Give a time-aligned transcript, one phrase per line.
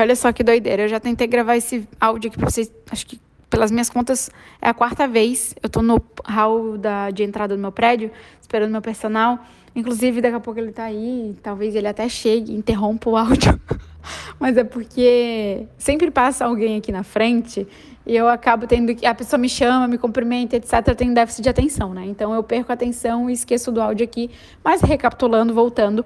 [0.00, 0.82] Olha só que doideira.
[0.82, 2.70] Eu já tentei gravar esse áudio aqui pra vocês.
[2.90, 4.30] Acho que pelas minhas contas
[4.60, 5.54] é a quarta vez.
[5.62, 8.10] Eu tô no hall da, de entrada do meu prédio,
[8.40, 9.38] esperando meu personal.
[9.74, 11.36] Inclusive, daqui a pouco ele tá aí.
[11.42, 13.60] Talvez ele até chegue, interrompa o áudio.
[14.40, 17.66] Mas é porque sempre passa alguém aqui na frente
[18.04, 19.06] e eu acabo tendo que.
[19.06, 20.72] A pessoa me chama, me cumprimenta, etc.
[20.88, 22.04] Eu tenho déficit de atenção, né?
[22.06, 24.30] Então eu perco a atenção e esqueço do áudio aqui.
[24.64, 26.04] Mas recapitulando, voltando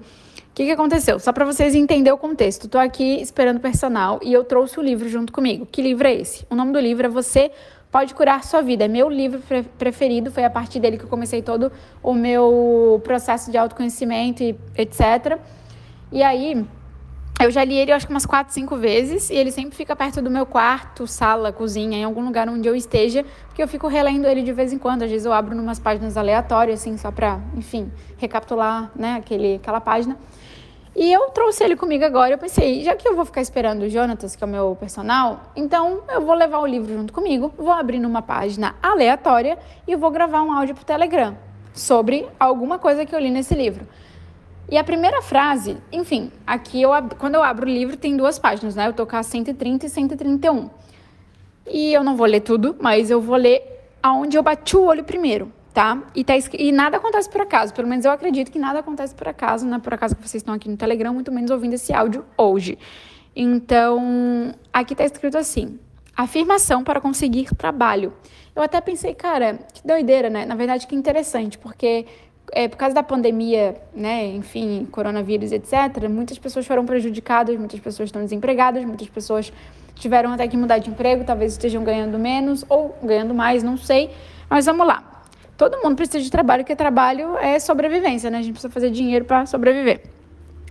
[0.56, 1.18] que, que aconteceu?
[1.18, 2.64] Só para vocês entenderem o contexto.
[2.64, 5.66] Estou aqui esperando o personal e eu trouxe o livro junto comigo.
[5.66, 6.46] Que livro é esse?
[6.48, 7.50] O nome do livro é Você
[7.92, 8.86] Pode Curar Sua Vida.
[8.86, 10.30] É meu livro pre preferido.
[10.30, 11.70] Foi a partir dele que eu comecei todo
[12.02, 15.38] o meu processo de autoconhecimento e etc.
[16.10, 16.64] E aí,
[17.38, 20.22] eu já li ele, acho que umas quatro, cinco vezes, e ele sempre fica perto
[20.22, 24.26] do meu quarto, sala, cozinha, em algum lugar onde eu esteja, porque eu fico relendo
[24.26, 25.02] ele de vez em quando.
[25.02, 29.82] Às vezes eu abro umas páginas aleatórias, assim, só para, enfim, recapitular, né, aquele, aquela
[29.82, 30.16] página.
[30.98, 32.32] E eu trouxe ele comigo agora.
[32.32, 35.52] Eu pensei, já que eu vou ficar esperando o Jonatas, que é o meu personal,
[35.54, 40.10] então eu vou levar o livro junto comigo, vou abrir numa página aleatória e vou
[40.10, 41.36] gravar um áudio pro Telegram
[41.74, 43.86] sobre alguma coisa que eu li nesse livro.
[44.70, 48.74] E a primeira frase, enfim, aqui eu quando eu abro o livro tem duas páginas,
[48.74, 48.88] né?
[48.88, 50.70] Eu tô com a 130 e 131.
[51.66, 53.62] E eu não vou ler tudo, mas eu vou ler
[54.02, 56.02] aonde eu bati o olho primeiro tá?
[56.14, 59.28] E, tá, e nada acontece por acaso, pelo menos eu acredito que nada acontece por
[59.28, 61.92] acaso, não é por acaso que vocês estão aqui no Telegram, muito menos ouvindo esse
[61.92, 62.78] áudio hoje.
[63.36, 65.78] Então, aqui está escrito assim:
[66.16, 68.14] afirmação para conseguir trabalho.
[68.54, 70.46] Eu até pensei, cara, que doideira, né?
[70.46, 72.06] Na verdade, que interessante, porque
[72.52, 78.08] é, por causa da pandemia, né, enfim, coronavírus, etc., muitas pessoas foram prejudicadas, muitas pessoas
[78.08, 79.52] estão desempregadas, muitas pessoas
[79.94, 84.10] tiveram até que mudar de emprego, talvez estejam ganhando menos ou ganhando mais, não sei.
[84.48, 85.05] Mas vamos lá.
[85.56, 88.38] Todo mundo precisa de trabalho, porque trabalho é sobrevivência, né?
[88.38, 90.02] A gente precisa fazer dinheiro para sobreviver.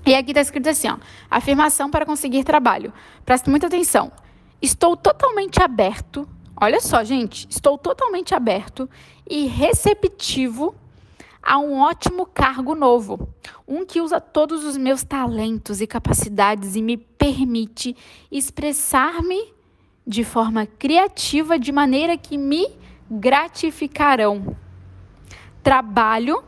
[0.06, 0.98] E aqui está escrito assim, ó,
[1.30, 2.94] afirmação para conseguir trabalho.
[3.26, 4.12] Preste muita atenção.
[4.62, 8.88] Estou totalmente aberto, olha só, gente, estou totalmente aberto
[9.28, 10.76] e receptivo
[11.42, 13.28] a um ótimo cargo novo.
[13.68, 17.96] Um que usa todos os meus talentos e capacidades e me permite
[18.32, 19.54] expressar-me
[20.06, 22.68] de forma criativa de maneira que me
[23.10, 24.56] gratificarão
[25.66, 26.44] trabalho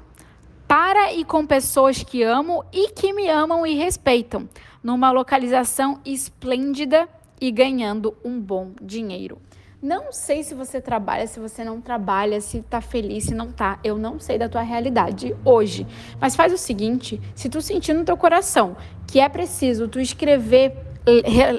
[0.67, 4.47] para e com pessoas que amo e que me amam e respeitam,
[4.83, 7.09] numa localização esplêndida
[7.41, 9.39] e ganhando um bom dinheiro.
[9.81, 13.79] Não sei se você trabalha, se você não trabalha, se tá feliz, se não tá.
[13.83, 15.87] Eu não sei da tua realidade hoje.
[16.21, 20.75] Mas faz o seguinte, se tu sentir no teu coração que é preciso tu escrever,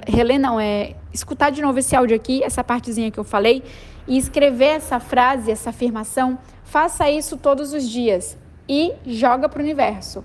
[0.06, 3.64] reler não, é escutar de novo esse áudio aqui, essa partezinha que eu falei,
[4.06, 8.36] e escrever essa frase, essa afirmação, Faça isso todos os dias
[8.68, 10.22] e joga para o universo.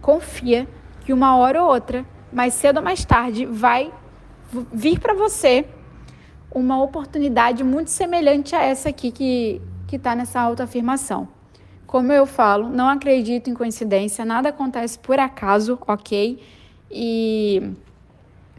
[0.00, 0.66] Confia
[1.04, 3.92] que uma hora ou outra, mais cedo ou mais tarde, vai
[4.72, 5.66] vir para você
[6.50, 9.60] uma oportunidade muito semelhante a essa aqui que
[9.92, 11.28] está nessa autoafirmação.
[11.86, 16.42] Como eu falo, não acredito em coincidência, nada acontece por acaso, ok?
[16.90, 17.74] E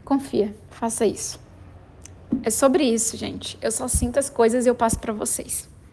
[0.04, 1.40] confia, faça isso.
[2.44, 3.58] É sobre isso, gente.
[3.60, 5.68] Eu só sinto as coisas e eu passo para vocês.